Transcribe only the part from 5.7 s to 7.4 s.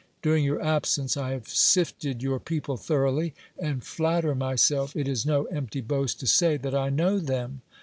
boast to say that I know